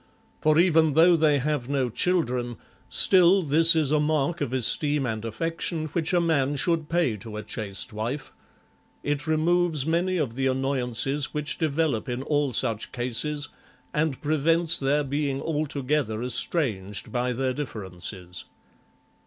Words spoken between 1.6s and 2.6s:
no children,